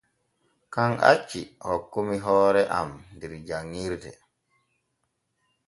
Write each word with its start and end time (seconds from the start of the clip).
Kan 0.75 0.93
acci 1.11 1.41
hokkumi 1.67 2.17
hoore 2.25 2.61
am 2.79 2.89
der 3.19 3.31
janŋirde. 3.47 4.11